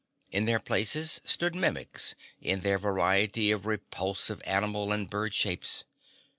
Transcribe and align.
In 0.31 0.45
their 0.45 0.57
places 0.59 1.21
stood 1.23 1.53
Mimics 1.53 2.15
in 2.41 2.61
their 2.61 2.79
variety 2.79 3.51
of 3.51 3.67
repulsive 3.67 4.41
animal 4.45 4.91
and 4.91 5.07
bird 5.07 5.35
shapes. 5.35 5.83